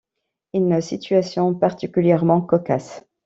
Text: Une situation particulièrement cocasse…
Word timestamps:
Une 0.55 0.81
situation 0.81 1.53
particulièrement 1.53 2.41
cocasse… 2.41 3.05